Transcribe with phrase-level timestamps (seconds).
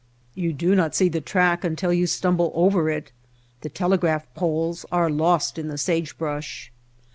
[0.33, 3.11] You do not see the track until you stumble over it,
[3.61, 6.71] the telegraph poles are lost in the sagebrush.